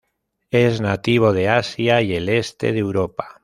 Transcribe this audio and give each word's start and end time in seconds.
Es 0.49 0.81
nativo 0.81 1.31
de 1.31 1.47
Asia 1.47 2.01
y 2.01 2.15
el 2.15 2.27
este 2.29 2.71
de 2.73 2.79
Europa. 2.79 3.39